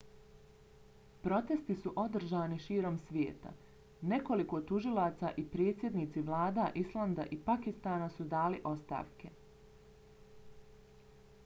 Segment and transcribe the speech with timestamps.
[1.25, 3.51] protesti su održani širom svijeta.
[4.15, 9.35] nekoliko tužilaca i predsjednici vlada islanda i pakistana su dali ostavke